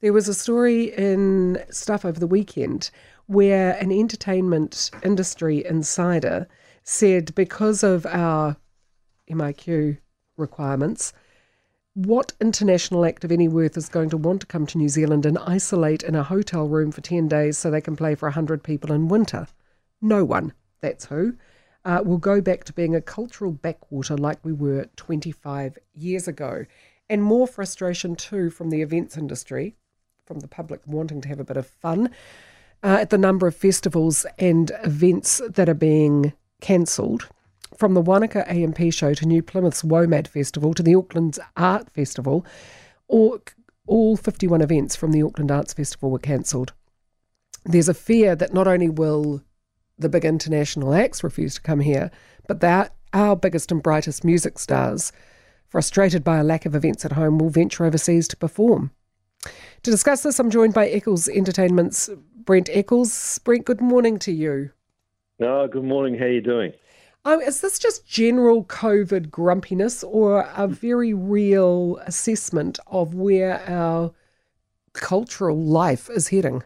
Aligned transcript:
There 0.00 0.14
was 0.14 0.28
a 0.28 0.34
story 0.34 0.84
in 0.96 1.62
Stuff 1.68 2.06
over 2.06 2.18
the 2.18 2.26
weekend 2.26 2.90
where 3.26 3.72
an 3.72 3.92
entertainment 3.92 4.90
industry 5.02 5.62
insider 5.62 6.48
said 6.82 7.34
because 7.34 7.82
of 7.82 8.06
our 8.06 8.56
MIQ 9.30 9.98
requirements, 10.38 11.12
what 11.92 12.32
international 12.40 13.04
act 13.04 13.24
of 13.24 13.32
any 13.32 13.46
worth 13.46 13.76
is 13.76 13.90
going 13.90 14.08
to 14.08 14.16
want 14.16 14.40
to 14.40 14.46
come 14.46 14.66
to 14.68 14.78
New 14.78 14.88
Zealand 14.88 15.26
and 15.26 15.36
isolate 15.36 16.02
in 16.02 16.14
a 16.14 16.22
hotel 16.22 16.66
room 16.66 16.90
for 16.92 17.02
10 17.02 17.28
days 17.28 17.58
so 17.58 17.70
they 17.70 17.82
can 17.82 17.94
play 17.94 18.14
for 18.14 18.26
100 18.26 18.64
people 18.64 18.92
in 18.92 19.08
winter? 19.08 19.48
No 20.00 20.24
one. 20.24 20.54
That's 20.80 21.04
who. 21.04 21.34
Uh, 21.84 22.02
will 22.02 22.16
go 22.16 22.40
back 22.40 22.64
to 22.64 22.72
being 22.72 22.94
a 22.94 23.02
cultural 23.02 23.52
backwater 23.52 24.16
like 24.16 24.42
we 24.42 24.54
were 24.54 24.86
25 24.96 25.76
years 25.92 26.26
ago. 26.26 26.64
And 27.10 27.22
more 27.22 27.46
frustration 27.46 28.16
too 28.16 28.48
from 28.48 28.70
the 28.70 28.80
events 28.80 29.18
industry, 29.18 29.76
from 30.30 30.38
the 30.38 30.46
public 30.46 30.80
wanting 30.86 31.20
to 31.20 31.26
have 31.26 31.40
a 31.40 31.44
bit 31.44 31.56
of 31.56 31.66
fun 31.66 32.08
uh, 32.84 32.98
at 33.00 33.10
the 33.10 33.18
number 33.18 33.48
of 33.48 33.56
festivals 33.56 34.24
and 34.38 34.70
events 34.84 35.42
that 35.48 35.68
are 35.68 35.74
being 35.74 36.32
cancelled. 36.60 37.26
From 37.76 37.94
the 37.94 38.00
Wanaka 38.00 38.44
A&P 38.46 38.92
show 38.92 39.12
to 39.12 39.26
New 39.26 39.42
Plymouth's 39.42 39.82
WOMAD 39.82 40.28
Festival 40.28 40.72
to 40.74 40.84
the 40.84 40.94
Auckland's 40.94 41.40
Art 41.56 41.90
Festival, 41.90 42.46
all, 43.08 43.40
all 43.88 44.16
51 44.16 44.60
events 44.60 44.94
from 44.94 45.10
the 45.10 45.20
Auckland 45.20 45.50
Arts 45.50 45.72
Festival 45.72 46.12
were 46.12 46.20
cancelled. 46.20 46.74
There's 47.64 47.88
a 47.88 47.94
fear 47.94 48.36
that 48.36 48.54
not 48.54 48.68
only 48.68 48.88
will 48.88 49.42
the 49.98 50.08
big 50.08 50.24
international 50.24 50.94
acts 50.94 51.24
refuse 51.24 51.56
to 51.56 51.60
come 51.60 51.80
here, 51.80 52.08
but 52.46 52.60
that 52.60 52.94
our 53.12 53.34
biggest 53.34 53.72
and 53.72 53.82
brightest 53.82 54.22
music 54.22 54.60
stars, 54.60 55.10
frustrated 55.66 56.22
by 56.22 56.38
a 56.38 56.44
lack 56.44 56.66
of 56.66 56.76
events 56.76 57.04
at 57.04 57.12
home, 57.12 57.38
will 57.38 57.50
venture 57.50 57.84
overseas 57.84 58.28
to 58.28 58.36
perform. 58.36 58.92
To 59.44 59.90
discuss 59.90 60.22
this, 60.22 60.38
I'm 60.38 60.50
joined 60.50 60.74
by 60.74 60.88
Eccles 60.88 61.28
Entertainment's 61.28 62.10
Brent 62.44 62.68
Eccles. 62.72 63.38
Brent, 63.38 63.64
good 63.64 63.80
morning 63.80 64.18
to 64.20 64.32
you. 64.32 64.70
Oh, 65.40 65.66
good 65.66 65.84
morning. 65.84 66.18
How 66.18 66.26
are 66.26 66.32
you 66.32 66.42
doing? 66.42 66.72
Oh, 67.24 67.40
is 67.40 67.60
this 67.60 67.78
just 67.78 68.06
general 68.06 68.64
COVID 68.64 69.30
grumpiness 69.30 70.02
or 70.04 70.48
a 70.56 70.66
very 70.66 71.12
real 71.14 71.98
assessment 72.06 72.78
of 72.86 73.14
where 73.14 73.62
our 73.68 74.12
cultural 74.92 75.58
life 75.58 76.10
is 76.10 76.28
heading? 76.28 76.62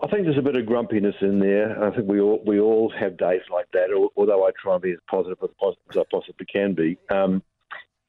I 0.00 0.06
think 0.06 0.24
there's 0.24 0.38
a 0.38 0.42
bit 0.42 0.56
of 0.56 0.64
grumpiness 0.64 1.16
in 1.20 1.40
there. 1.40 1.82
I 1.82 1.94
think 1.94 2.08
we 2.08 2.20
all 2.20 2.40
we 2.46 2.60
all 2.60 2.92
have 2.98 3.16
days 3.16 3.40
like 3.52 3.66
that. 3.72 3.88
Although 4.16 4.46
I 4.46 4.50
try 4.60 4.74
and 4.74 4.82
be 4.82 4.92
as 4.92 4.98
positive 5.10 5.38
as, 5.42 5.96
I 5.96 6.02
possibly 6.10 6.46
can 6.46 6.74
be. 6.74 6.96
Um, 7.10 7.42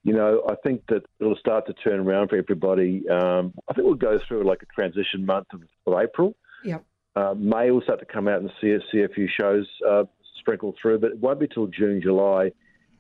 you 0.03 0.14
know, 0.14 0.44
I 0.50 0.55
think 0.64 0.83
that 0.88 1.03
it'll 1.19 1.36
start 1.36 1.67
to 1.67 1.73
turn 1.73 2.00
around 2.00 2.30
for 2.30 2.38
everybody. 2.38 3.08
Um, 3.09 3.53
I 3.67 3.73
think 3.73 3.86
we'll 3.86 3.95
go 3.95 4.19
through 4.28 4.44
like 4.47 4.61
a 4.61 4.66
transition 4.67 5.25
month 5.25 5.47
of, 5.53 5.61
of 5.86 6.00
April. 6.00 6.36
Yeah. 6.64 6.80
Uh, 7.16 7.33
May 7.38 7.72
will 7.72 7.81
start 7.81 8.00
to 8.00 8.06
come 8.06 8.28
out 8.28 8.39
and 8.39 8.52
see 8.61 8.78
see 8.91 9.02
a 9.02 9.09
few 9.09 9.28
shows 9.28 9.67
uh, 9.88 10.06
sprinkle 10.39 10.73
through, 10.81 11.00
but 11.00 11.11
it 11.11 11.19
won't 11.19 11.39
be 11.39 11.47
till 11.47 11.67
June, 11.67 12.02
July 12.02 12.52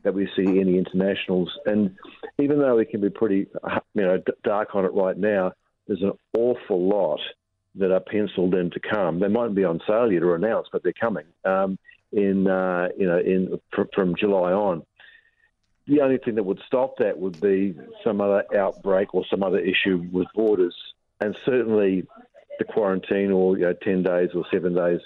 that 0.03 0.13
we 0.13 0.29
see 0.35 0.59
any 0.59 0.77
internationals. 0.77 1.51
And 1.65 1.95
even 2.37 2.59
though 2.59 2.77
we 2.77 2.85
can 2.85 3.01
be 3.01 3.09
pretty, 3.09 3.47
you 3.93 4.01
know, 4.01 4.21
dark 4.43 4.75
on 4.75 4.85
it 4.85 4.93
right 4.93 5.17
now, 5.17 5.51
there's 5.87 6.01
an 6.01 6.13
awful 6.37 6.87
lot 6.87 7.19
that 7.75 7.91
are 7.91 7.99
penciled 7.99 8.55
in 8.55 8.71
to 8.71 8.79
come. 8.79 9.19
They 9.19 9.27
mightn't 9.27 9.55
be 9.55 9.65
on 9.65 9.79
sale 9.87 10.11
yet 10.11 10.23
or 10.23 10.35
announced, 10.35 10.69
but 10.71 10.83
they're 10.83 10.93
coming 10.93 11.25
um, 11.45 11.77
in, 12.11 12.47
uh, 12.47 12.89
you 12.97 13.07
know, 13.07 13.19
in 13.19 13.59
from 13.93 14.15
July 14.15 14.51
on. 14.51 14.83
The 15.89 16.01
only 16.01 16.19
thing 16.19 16.35
that 16.35 16.43
would 16.43 16.61
stop 16.65 16.97
that 16.99 17.17
would 17.17 17.41
be 17.41 17.75
some 18.03 18.21
other 18.21 18.43
outbreak 18.55 19.13
or 19.13 19.25
some 19.29 19.43
other 19.43 19.59
issue 19.59 20.07
with 20.11 20.27
borders, 20.35 20.75
and 21.19 21.35
certainly 21.43 22.07
the 22.59 22.65
quarantine 22.65 23.31
or 23.31 23.57
you 23.57 23.65
know, 23.65 23.73
ten 23.73 24.03
days 24.03 24.29
or 24.35 24.45
seven 24.51 24.75
days 24.75 25.01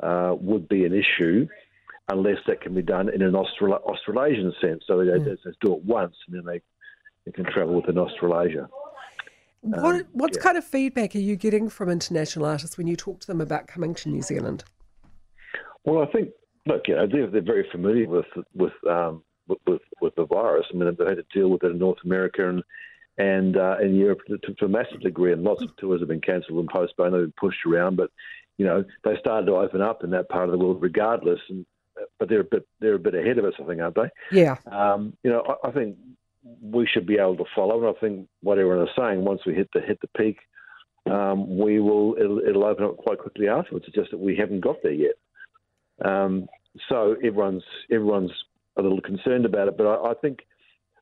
uh, 0.00 0.34
would 0.38 0.68
be 0.68 0.84
an 0.84 0.94
issue 0.94 1.48
unless 2.08 2.38
that 2.46 2.60
can 2.60 2.74
be 2.74 2.82
done 2.82 3.08
in 3.08 3.22
an 3.22 3.34
Austral- 3.34 3.74
Australasian 3.74 4.52
sense. 4.60 4.84
So 4.86 4.98
they 4.98 5.04
mm. 5.04 5.42
just 5.42 5.60
do 5.60 5.74
it 5.74 5.84
once 5.84 6.16
and 6.26 6.36
then 6.36 6.44
they, 6.44 6.60
they 7.24 7.32
can 7.32 7.44
travel 7.44 7.76
within 7.76 7.98
Australasia. 7.98 8.68
What 9.62 9.94
um, 9.94 10.04
what 10.12 10.34
yeah. 10.34 10.42
kind 10.42 10.58
of 10.58 10.64
feedback 10.64 11.14
are 11.14 11.20
you 11.20 11.36
getting 11.36 11.68
from 11.68 11.88
international 11.88 12.46
artists 12.46 12.76
when 12.76 12.88
you 12.88 12.96
talk 12.96 13.20
to 13.20 13.26
them 13.28 13.40
about 13.40 13.68
coming 13.68 13.94
to 13.94 14.08
New 14.08 14.22
Zealand? 14.22 14.64
Well, 15.84 16.02
I 16.02 16.06
think 16.06 16.30
look, 16.66 16.88
you 16.88 16.96
know, 16.96 17.06
they're, 17.06 17.28
they're 17.28 17.40
very 17.40 17.66
familiar 17.70 18.08
with 18.08 18.26
with, 18.54 18.72
um, 18.90 19.22
with, 19.52 19.60
with 19.66 19.82
with 20.00 20.14
the 20.16 20.26
virus. 20.26 20.66
I 20.70 20.76
mean, 20.76 20.94
they've 20.96 21.08
had 21.08 21.16
to 21.16 21.24
deal 21.38 21.48
with 21.48 21.62
it 21.64 21.72
in 21.72 21.78
North 21.78 21.98
America 22.04 22.48
and 22.48 22.62
and 23.18 23.56
uh, 23.56 23.76
in 23.82 23.94
Europe 23.94 24.20
to, 24.26 24.38
to, 24.38 24.64
a 24.64 24.68
massive 24.68 25.00
degree, 25.00 25.32
and 25.32 25.42
lots 25.42 25.62
of 25.62 25.76
tours 25.76 26.00
have 26.00 26.08
been 26.08 26.20
cancelled 26.20 26.58
and 26.58 26.68
postponed. 26.68 27.14
They've 27.14 27.22
been 27.22 27.34
pushed 27.38 27.66
around, 27.66 27.96
but 27.96 28.10
you 28.56 28.64
know 28.64 28.84
they 29.04 29.16
started 29.18 29.46
to 29.46 29.56
open 29.56 29.80
up 29.80 30.02
in 30.04 30.10
that 30.10 30.28
part 30.28 30.48
of 30.48 30.52
the 30.52 30.58
world 30.58 30.80
regardless. 30.80 31.40
And 31.48 31.66
but 32.18 32.28
they're 32.28 32.40
a 32.40 32.44
bit 32.44 32.66
they're 32.80 32.94
a 32.94 32.98
bit 32.98 33.14
ahead 33.14 33.38
of 33.38 33.44
us, 33.44 33.54
I 33.60 33.64
think, 33.64 33.80
aren't 33.80 33.96
they? 33.96 34.10
Yeah. 34.30 34.56
Um, 34.70 35.16
you 35.22 35.30
know, 35.30 35.42
I, 35.62 35.68
I 35.68 35.72
think 35.72 35.96
we 36.60 36.86
should 36.86 37.06
be 37.06 37.18
able 37.18 37.36
to 37.36 37.44
follow. 37.54 37.78
And 37.86 37.96
I 37.96 38.00
think 38.00 38.28
what 38.42 38.58
everyone 38.58 38.86
is 38.86 38.94
saying, 38.96 39.24
once 39.24 39.42
we 39.46 39.54
hit 39.54 39.68
the 39.74 39.80
hit 39.80 40.00
the 40.00 40.08
peak, 40.16 40.38
um, 41.10 41.58
we 41.58 41.80
will 41.80 42.16
it'll, 42.18 42.38
it'll, 42.38 42.64
open 42.64 42.84
up 42.84 42.96
quite 42.96 43.18
quickly 43.18 43.48
afterwards. 43.48 43.84
It's 43.88 43.96
just 43.96 44.10
that 44.10 44.20
we 44.20 44.36
haven't 44.36 44.60
got 44.60 44.76
there 44.82 44.92
yet. 44.92 45.14
Um, 46.04 46.48
so 46.88 47.16
everyone's 47.22 47.64
everyone's 47.90 48.32
a 48.76 48.82
little 48.82 49.00
concerned 49.00 49.44
about 49.44 49.68
it. 49.68 49.76
But 49.76 49.86
I, 49.86 50.10
I 50.10 50.14
think 50.14 50.40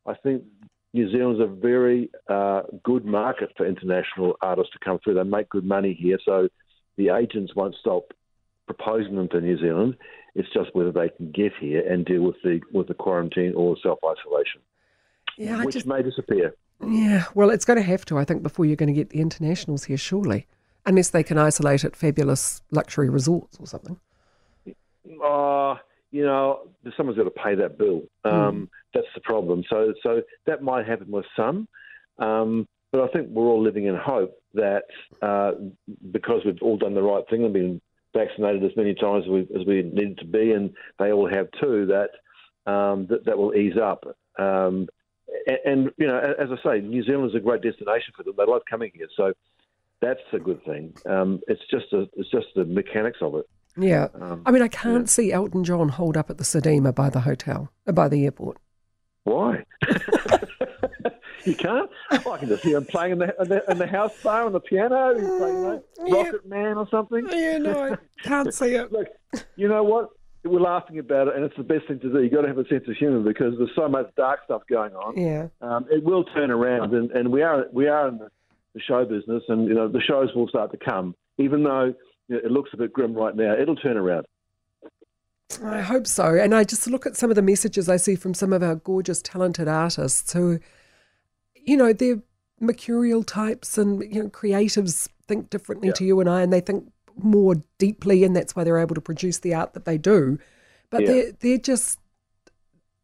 I 0.07 0.15
think 0.15 0.45
New 0.93 1.11
Zealand's 1.11 1.41
a 1.41 1.47
very 1.47 2.11
uh, 2.29 2.63
good 2.83 3.05
market 3.05 3.51
for 3.57 3.67
international 3.67 4.37
artists 4.43 4.73
to 4.73 4.79
come 4.85 4.99
through. 5.03 5.15
They 5.15 5.23
make 5.23 5.49
good 5.49 5.65
money 5.65 5.97
here, 5.99 6.19
so 6.25 6.49
the 6.97 7.11
agents 7.11 7.55
won't 7.55 7.77
stop 7.81 8.13
proposing 8.67 9.17
them 9.17 9.29
to 9.29 9.41
New 9.41 9.59
Zealand. 9.59 9.97
It's 10.35 10.49
just 10.55 10.75
whether 10.75 10.93
they 10.93 11.09
can 11.09 11.33
get 11.33 11.53
here 11.61 11.87
and 11.87 12.05
deal 12.05 12.23
with 12.23 12.37
the 12.43 12.61
with 12.73 12.89
the 12.89 12.95
quarantine 12.95 13.55
or 13.57 13.77
self 13.83 13.99
isolation 14.05 14.61
yeah, 15.41 15.65
which 15.65 15.75
just, 15.75 15.87
may 15.87 16.03
disappear. 16.03 16.55
Yeah, 16.87 17.25
well, 17.35 17.51
it's 17.51 17.65
going 17.65 17.79
to 17.79 17.83
have 17.83 18.05
to, 18.07 18.19
I 18.19 18.25
think, 18.25 18.43
before 18.43 18.67
you're 18.67 18.77
going 18.77 18.93
to 18.93 18.95
get 18.95 19.11
the 19.11 19.21
internationals 19.21 19.85
here, 19.85 19.97
surely, 19.97 20.47
unless 20.87 21.11
they 21.11 21.23
can 21.23 21.39
isolate 21.39 21.85
at 21.85 21.97
fabulous 21.97 22.63
luxury 22.71 23.09
resorts 23.09 23.59
or 23.59 23.67
something. 23.67 23.99
Uh, 25.23 25.77
you 26.11 26.25
know, 26.25 26.69
someone's 26.97 27.19
got 27.19 27.25
to 27.25 27.31
pay 27.31 27.55
that 27.55 27.79
bill. 27.79 28.03
Um, 28.25 28.33
mm. 28.33 28.69
That's 28.95 29.07
the 29.15 29.21
problem. 29.21 29.65
So, 29.71 29.95
so 30.03 30.23
that 30.47 30.63
might 30.63 30.87
happen 30.87 31.11
with 31.11 31.27
some, 31.37 31.69
um, 32.19 32.67
but 32.93 33.03
I 33.03 33.09
think 33.09 33.29
we're 33.29 33.47
all 33.47 33.63
living 33.63 33.87
in 33.87 33.95
hope 33.95 34.37
that 34.55 34.85
uh, 35.23 35.53
because 36.11 36.43
we've 36.45 36.61
all 36.61 36.77
done 36.77 36.95
the 36.95 37.03
right 37.03 37.23
thing 37.31 37.45
and 37.45 37.53
been 37.53 37.81
vaccinated 38.17 38.65
as 38.65 38.77
many 38.77 38.95
times 38.95 39.25
as 39.25 39.31
we, 39.31 39.41
as 39.59 39.67
we 39.67 39.83
needed 39.83 40.19
to 40.19 40.27
be, 40.27 40.53
and 40.53 40.71
they 40.99 41.13
all 41.13 41.29
have 41.29 41.47
too, 41.61 41.87
that 41.87 42.11
um, 42.71 43.07
that, 43.09 43.25
that 43.27 43.39
will 43.39 43.55
ease 43.55 43.77
up. 43.81 44.05
Um, 44.39 44.89
and, 45.47 45.59
and, 45.65 45.91
you 45.97 46.09
know, 46.09 46.19
as 46.19 46.49
I 46.51 46.69
say, 46.69 46.81
New 46.81 47.05
Zealand 47.05 47.31
is 47.31 47.37
a 47.37 47.41
great 47.41 47.63
destination 47.63 48.13
for 48.17 48.25
them. 48.25 48.35
They 48.37 48.45
love 48.45 48.63
coming 48.69 48.91
here, 48.93 49.09
so 49.17 49.33
that's 50.01 50.21
a 50.33 50.39
good 50.39 50.65
thing. 50.65 50.93
Um, 51.07 51.41
it's 51.47 51.63
just 51.71 51.93
a, 51.93 52.09
it's 52.17 52.31
just 52.31 52.49
the 52.57 52.65
mechanics 52.65 53.19
of 53.23 53.37
it. 53.37 53.49
Yeah, 53.77 54.09
um, 54.21 54.43
I 54.45 54.51
mean, 54.51 54.63
I 54.63 54.69
can't 54.69 55.05
yeah. 55.05 55.07
see 55.07 55.33
Elton 55.33 55.65
John 55.65 55.89
hold 55.89 56.17
up 56.17 56.31
at 56.31 56.39
the 56.39 56.45
Sudima 56.45 56.95
by 56.95 57.11
the 57.11 57.21
hotel, 57.21 57.71
uh, 57.87 57.93
by 57.93 58.09
the 58.09 58.25
airport. 58.25 58.59
Why? 59.25 59.65
you 61.45 61.55
can't. 61.55 61.91
Oh, 62.11 62.33
I 62.33 62.39
can 62.39 62.49
just 62.49 62.63
hear 62.63 62.79
him 62.79 62.87
playing 62.87 63.13
in 63.13 63.19
the, 63.19 63.35
in 63.41 63.49
the, 63.49 63.71
in 63.71 63.79
the 63.79 63.87
house 63.87 64.13
bar 64.23 64.45
on 64.45 64.53
the 64.53 64.61
piano. 64.61 65.15
He's 65.15 65.27
playing 65.27 65.63
know, 65.63 65.83
Rocket 65.99 66.41
yeah. 66.45 66.49
Man 66.49 66.79
or 66.79 66.89
something. 66.91 67.27
Yeah, 67.31 67.59
no, 67.59 67.93
I 67.93 67.97
can't 68.23 68.53
see 68.53 68.75
it. 68.75 68.93
Look, 68.93 69.09
you 69.57 69.69
know 69.69 69.85
what? 69.85 70.11
we're 70.45 70.61
laughing 70.61 70.99
about 70.99 71.29
it, 71.29 71.37
and 71.37 71.45
it's 71.45 71.57
the 71.57 71.63
best 71.63 71.87
thing 71.87 72.01
to 72.01 72.11
do. 72.11 72.23
You've 72.23 72.33
got 72.33 72.43
to 72.43 72.49
have 72.49 72.59
a 72.59 72.67
sense 72.69 72.85
of 72.89 72.97
humour 72.97 73.21
because 73.21 73.55
there's 73.59 73.71
so 73.77 73.89
much 73.89 74.11
dark 74.17 74.41
stuff 74.45 74.63
going 74.71 74.95
on. 74.95 75.17
Yeah, 75.19 75.49
um, 75.61 75.87
it 75.91 76.03
will 76.03 76.25
turn 76.25 76.51
around, 76.51 76.95
and, 76.95 77.11
and 77.11 77.31
we 77.31 77.43
are 77.43 77.67
we 77.73 77.89
are 77.89 78.09
in 78.09 78.19
the, 78.19 78.31
the, 78.75 78.81
show 78.81 79.05
business, 79.05 79.43
and 79.49 79.69
you 79.69 79.75
know 79.75 79.89
the 79.89 80.01
shows 80.01 80.31
will 80.35 80.49
start 80.49 80.71
to 80.73 80.79
come, 80.79 81.15
even 81.39 81.63
though 81.63 81.95
it 82.31 82.51
looks 82.51 82.71
a 82.73 82.77
bit 82.77 82.93
grim 82.93 83.15
right 83.15 83.35
now. 83.35 83.55
It'll 83.55 83.77
turn 83.77 83.97
around. 83.97 84.27
I 85.65 85.81
hope 85.81 86.07
so, 86.07 86.37
and 86.37 86.55
I 86.55 86.65
just 86.65 86.87
look 86.87 87.07
at 87.07 87.17
some 87.17 87.31
of 87.31 87.37
the 87.37 87.43
messages 87.43 87.89
I 87.89 87.97
see 87.97 88.15
from 88.15 88.35
some 88.35 88.53
of 88.53 88.63
our 88.63 88.77
gorgeous, 88.77 89.21
talented 89.21 89.67
artists 89.67 90.33
who, 90.33 90.61
you 91.55 91.77
know, 91.77 91.93
they're 91.93 92.23
mercurial 92.61 93.25
types, 93.25 93.77
and 93.77 94.03
you 94.03 94.23
know, 94.23 94.29
creatives 94.29 95.09
think 95.27 95.51
differently 95.51 95.89
yeah. 95.89 95.95
to 95.95 96.05
you 96.05 96.21
and 96.21 96.31
I, 96.31 96.43
and 96.43 96.53
they 96.53 96.61
think 96.61 96.93
more 97.17 97.57
deeply, 97.79 98.23
and 98.25 98.35
that's 98.35 98.55
why 98.55 98.65
they're 98.65 98.79
able 98.79 98.95
to 98.95 99.01
produce 99.01 99.39
the 99.39 99.55
art 99.55 99.75
that 99.75 99.85
they 99.85 99.99
do. 99.99 100.39
But 100.89 101.03
yeah. 101.03 101.07
they're 101.09 101.33
they're 101.41 101.59
just 101.59 101.99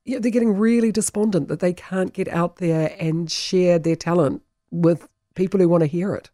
yeah, 0.07 0.21
they're 0.21 0.31
getting 0.31 0.57
really 0.57 0.93
despondent 0.93 1.49
that 1.49 1.61
they 1.61 1.73
can't 1.73 2.13
get 2.13 2.29
out 2.29 2.57
there 2.57 2.95
and 2.99 3.31
share 3.31 3.79
their 3.79 3.97
talent 3.97 4.43
with 4.71 5.09
people 5.35 5.59
who 5.59 5.69
want 5.69 5.83
to 5.83 5.89
hear 5.89 6.15
it. 6.15 6.31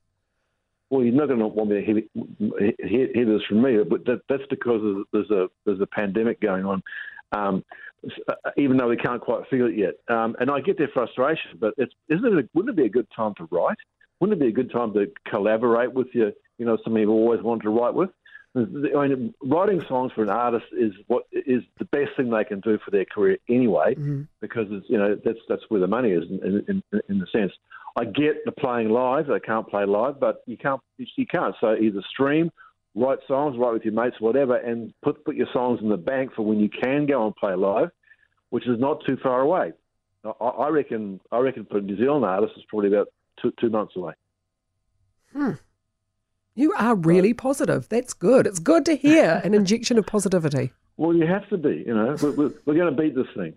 Well, 0.92 1.02
you're 1.02 1.14
not 1.14 1.26
going 1.26 1.40
to 1.40 1.46
want 1.48 1.70
me 1.70 1.80
to 1.80 1.84
hear, 1.84 2.02
hear, 2.86 3.08
hear 3.14 3.24
this 3.24 3.42
from 3.48 3.62
me, 3.62 3.82
but 3.82 4.04
that, 4.04 4.20
that's 4.28 4.42
because 4.50 5.04
there's 5.12 5.30
a 5.30 5.48
there's 5.64 5.80
a 5.80 5.86
pandemic 5.86 6.40
going 6.40 6.64
on. 6.64 6.82
Um, 7.32 7.64
even 8.56 8.76
though 8.76 8.88
we 8.88 8.96
can't 8.96 9.20
quite 9.20 9.48
feel 9.48 9.66
it 9.66 9.76
yet, 9.76 9.94
um, 10.08 10.36
and 10.38 10.50
I 10.50 10.60
get 10.60 10.76
their 10.76 10.90
frustration, 10.92 11.52
but 11.58 11.72
it's 11.78 11.94
isn't 12.08 12.26
it 12.26 12.44
a, 12.44 12.48
wouldn't 12.52 12.78
it 12.78 12.80
be 12.80 12.86
a 12.86 12.90
good 12.90 13.08
time 13.16 13.34
to 13.38 13.48
write? 13.50 13.78
wouldn't 14.22 14.40
it 14.40 14.44
be 14.44 14.50
a 14.50 14.54
good 14.54 14.70
time 14.70 14.92
to 14.92 15.10
collaborate 15.28 15.92
with 15.92 16.06
your, 16.12 16.30
you 16.56 16.64
know, 16.64 16.78
somebody 16.84 17.00
you've 17.00 17.10
always 17.10 17.42
wanted 17.42 17.64
to 17.64 17.70
write 17.70 17.92
with? 17.92 18.10
I 18.54 18.60
mean, 18.60 19.34
writing 19.42 19.82
songs 19.88 20.12
for 20.14 20.22
an 20.22 20.30
artist 20.30 20.66
is 20.70 20.92
what 21.08 21.24
is 21.32 21.64
the 21.80 21.86
best 21.86 22.10
thing 22.16 22.30
they 22.30 22.44
can 22.44 22.60
do 22.60 22.78
for 22.84 22.92
their 22.92 23.04
career 23.04 23.38
anyway, 23.48 23.96
mm-hmm. 23.96 24.22
because 24.40 24.68
it's, 24.70 24.86
you 24.88 24.96
know 24.96 25.16
that's 25.24 25.40
that's 25.48 25.62
where 25.70 25.80
the 25.80 25.88
money 25.88 26.10
is 26.10 26.22
in, 26.30 26.64
in, 26.68 27.02
in 27.08 27.18
the 27.18 27.26
sense. 27.32 27.50
I 27.96 28.04
get 28.04 28.44
the 28.44 28.52
playing 28.52 28.90
live; 28.90 29.26
they 29.26 29.40
can't 29.40 29.68
play 29.68 29.84
live, 29.84 30.18
but 30.18 30.42
you 30.46 30.56
can't 30.56 30.80
you 30.98 31.26
can't. 31.26 31.54
So 31.60 31.74
either 31.74 32.02
stream, 32.10 32.50
write 32.94 33.18
songs, 33.28 33.56
write 33.58 33.74
with 33.74 33.84
your 33.84 33.94
mates, 33.94 34.16
whatever, 34.20 34.56
and 34.56 34.92
put 35.02 35.24
put 35.24 35.36
your 35.36 35.48
songs 35.52 35.80
in 35.82 35.88
the 35.88 35.96
bank 35.96 36.32
for 36.34 36.42
when 36.42 36.58
you 36.58 36.68
can 36.68 37.06
go 37.06 37.26
and 37.26 37.36
play 37.36 37.54
live, 37.54 37.90
which 38.50 38.66
is 38.66 38.78
not 38.78 39.04
too 39.06 39.16
far 39.22 39.40
away. 39.40 39.72
I, 40.24 40.30
I 40.44 40.68
reckon 40.68 41.20
I 41.30 41.38
reckon 41.38 41.66
for 41.70 41.80
New 41.80 41.96
Zealand 41.96 42.24
artists, 42.24 42.56
it's 42.56 42.66
probably 42.68 42.88
about 42.88 43.08
two 43.40 43.52
two 43.60 43.70
months 43.70 43.94
away. 43.96 44.14
Hmm. 45.32 45.52
You 46.54 46.74
are 46.74 46.94
really 46.94 47.32
positive. 47.32 47.88
That's 47.88 48.12
good. 48.12 48.46
It's 48.46 48.58
good 48.58 48.84
to 48.86 48.94
hear 48.94 49.40
an 49.44 49.54
injection 49.54 49.98
of 49.98 50.06
positivity. 50.06 50.72
Well, 50.98 51.14
you 51.14 51.26
have 51.26 51.48
to 51.48 51.56
be. 51.56 51.84
You 51.86 51.94
know, 51.94 52.16
we're, 52.22 52.52
we're 52.66 52.74
going 52.74 52.94
to 52.94 53.02
beat 53.02 53.14
this 53.14 53.26
thing 53.34 53.54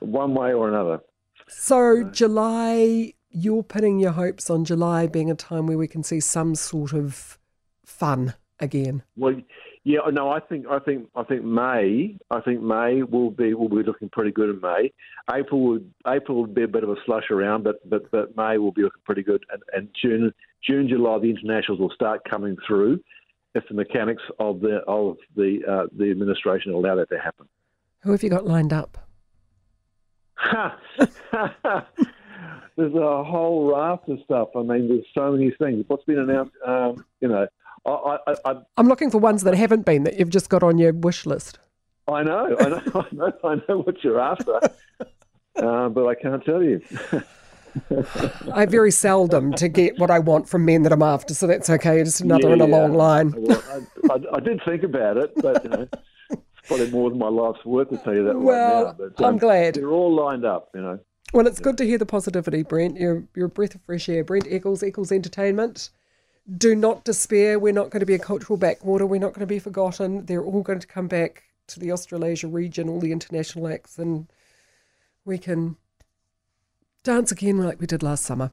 one 0.00 0.34
way 0.34 0.52
or 0.52 0.68
another. 0.68 1.00
So, 1.48 2.04
July, 2.04 3.14
you're 3.34 3.64
pinning 3.64 3.98
your 3.98 4.12
hopes 4.12 4.48
on 4.48 4.64
July 4.64 5.06
being 5.06 5.30
a 5.30 5.34
time 5.34 5.66
where 5.66 5.76
we 5.76 5.88
can 5.88 6.02
see 6.02 6.20
some 6.20 6.54
sort 6.54 6.92
of 6.92 7.38
fun 7.84 8.34
again. 8.60 9.02
Well, 9.16 9.34
yeah, 9.82 9.98
no, 10.10 10.30
I 10.30 10.40
think 10.40 10.66
I 10.66 10.78
think 10.78 11.08
I 11.14 11.24
think 11.24 11.44
May 11.44 12.16
I 12.30 12.40
think 12.40 12.62
May 12.62 13.02
will 13.02 13.30
be 13.30 13.52
will 13.52 13.68
be 13.68 13.82
looking 13.82 14.08
pretty 14.08 14.30
good 14.30 14.50
in 14.50 14.60
May. 14.60 14.92
April 15.30 15.60
would 15.62 15.92
April 16.06 16.40
would 16.40 16.54
be 16.54 16.62
a 16.62 16.68
bit 16.68 16.84
of 16.84 16.90
a 16.90 16.96
slush 17.04 17.30
around, 17.30 17.64
but 17.64 17.88
but, 17.90 18.10
but 18.10 18.36
May 18.36 18.56
will 18.56 18.72
be 18.72 18.82
looking 18.82 19.02
pretty 19.04 19.22
good, 19.22 19.44
and, 19.52 19.62
and 19.74 19.88
June 20.00 20.32
June 20.62 20.88
July 20.88 21.18
the 21.18 21.28
internationals 21.28 21.80
will 21.80 21.90
start 21.90 22.22
coming 22.28 22.56
through 22.66 23.00
if 23.54 23.64
the 23.68 23.74
mechanics 23.74 24.22
of 24.38 24.60
the 24.60 24.78
of 24.86 25.16
the 25.36 25.60
uh, 25.68 25.86
the 25.96 26.10
administration 26.10 26.72
allow 26.72 26.94
that 26.94 27.10
to 27.10 27.18
happen. 27.18 27.46
Who 28.02 28.12
have 28.12 28.22
you 28.22 28.30
got 28.30 28.46
lined 28.46 28.72
up? 28.72 28.96
there's 32.76 32.94
a 32.94 33.24
whole 33.24 33.72
raft 33.74 34.08
of 34.08 34.18
stuff. 34.24 34.48
I 34.56 34.62
mean, 34.62 34.88
there's 34.88 35.06
so 35.14 35.32
many 35.32 35.50
things. 35.52 35.84
What's 35.86 36.04
been 36.04 36.18
announced? 36.18 36.52
Um, 36.66 37.04
you 37.20 37.28
know, 37.28 37.46
I, 37.86 38.18
I, 38.44 38.54
am 38.78 38.88
looking 38.88 39.10
for 39.10 39.18
ones 39.18 39.42
that 39.44 39.54
haven't 39.54 39.84
been 39.84 40.04
that 40.04 40.18
you've 40.18 40.30
just 40.30 40.48
got 40.48 40.62
on 40.62 40.78
your 40.78 40.92
wish 40.92 41.26
list. 41.26 41.58
I 42.08 42.22
know, 42.22 42.56
I 42.58 42.68
know, 42.68 42.82
I 42.94 43.14
know, 43.14 43.32
I 43.44 43.54
know 43.68 43.78
what 43.82 44.02
you're 44.02 44.20
after, 44.20 44.60
uh, 45.56 45.88
but 45.88 46.06
I 46.06 46.14
can't 46.14 46.44
tell 46.44 46.62
you. 46.62 46.82
I 48.52 48.66
very 48.66 48.90
seldom 48.90 49.52
to 49.54 49.68
get 49.68 49.98
what 49.98 50.10
I 50.10 50.18
want 50.20 50.48
from 50.48 50.64
men 50.64 50.82
that 50.82 50.92
I'm 50.92 51.02
after, 51.02 51.34
so 51.34 51.46
that's 51.46 51.68
okay. 51.68 52.02
Just 52.04 52.20
another 52.20 52.48
yeah, 52.48 52.54
in 52.54 52.60
a 52.60 52.66
long 52.66 52.94
line. 52.94 53.34
Well, 53.36 53.62
I, 53.68 54.12
I, 54.12 54.36
I, 54.36 54.40
did 54.40 54.60
think 54.64 54.84
about 54.84 55.16
it, 55.16 55.32
but 55.36 55.64
you 55.64 55.70
know, 55.70 55.88
it's 56.30 56.42
probably 56.68 56.90
more 56.90 57.10
than 57.10 57.18
my 57.18 57.28
life's 57.28 57.64
worth 57.64 57.90
to 57.90 57.98
tell 57.98 58.14
you 58.14 58.24
that. 58.24 58.38
Well, 58.38 58.84
right 58.84 58.98
now. 58.98 59.08
But, 59.16 59.24
um, 59.24 59.34
I'm 59.34 59.38
glad 59.38 59.74
they're 59.74 59.90
all 59.90 60.14
lined 60.14 60.44
up. 60.44 60.70
You 60.74 60.82
know. 60.82 61.00
Well, 61.34 61.48
it's 61.48 61.58
good 61.58 61.76
to 61.78 61.84
hear 61.84 61.98
the 61.98 62.06
positivity, 62.06 62.62
Brent. 62.62 62.96
You're 62.96 63.24
you're 63.34 63.46
a 63.46 63.48
breath 63.48 63.74
of 63.74 63.82
fresh 63.82 64.08
air. 64.08 64.22
Brent 64.22 64.46
Eccles, 64.48 64.84
Eccles 64.84 65.10
Entertainment 65.10 65.90
do 66.58 66.76
not 66.76 67.04
despair. 67.04 67.58
We're 67.58 67.72
not 67.72 67.90
going 67.90 67.98
to 68.00 68.06
be 68.06 68.14
a 68.14 68.20
cultural 68.20 68.56
backwater. 68.56 69.04
We're 69.04 69.20
not 69.20 69.32
going 69.32 69.40
to 69.40 69.46
be 69.46 69.58
forgotten. 69.58 70.26
They're 70.26 70.44
all 70.44 70.62
going 70.62 70.78
to 70.78 70.86
come 70.86 71.08
back 71.08 71.42
to 71.66 71.80
the 71.80 71.90
Australasia 71.90 72.46
region, 72.46 72.88
all 72.88 73.00
the 73.00 73.10
international 73.10 73.66
acts, 73.66 73.98
and 73.98 74.28
we 75.24 75.36
can 75.36 75.76
dance 77.02 77.32
again 77.32 77.58
like 77.58 77.80
we 77.80 77.88
did 77.88 78.04
last 78.04 78.22
summer. 78.22 78.52